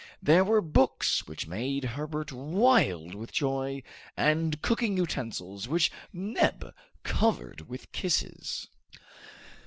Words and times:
There 0.19 0.43
were 0.43 0.61
books 0.61 1.27
which 1.27 1.45
made 1.45 1.83
Herbert 1.83 2.31
wild 2.31 3.13
with 3.13 3.31
joy, 3.31 3.83
and 4.17 4.59
cooking 4.63 4.97
utensils 4.97 5.67
which 5.67 5.91
Neb 6.11 6.73
covered 7.03 7.69
with 7.69 7.91
kisses! 7.91 8.67